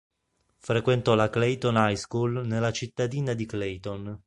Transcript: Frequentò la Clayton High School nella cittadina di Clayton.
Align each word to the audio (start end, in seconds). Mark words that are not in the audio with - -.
Frequentò 0.57 1.13
la 1.13 1.29
Clayton 1.29 1.75
High 1.77 1.95
School 1.95 2.47
nella 2.47 2.71
cittadina 2.71 3.33
di 3.33 3.45
Clayton. 3.45 4.17